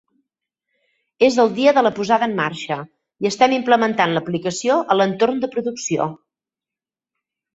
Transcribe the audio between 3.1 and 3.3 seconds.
i